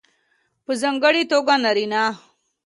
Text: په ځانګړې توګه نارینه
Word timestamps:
په 0.65 0.71
ځانګړې 0.81 1.23
توګه 1.31 1.53
نارینه 1.63 2.03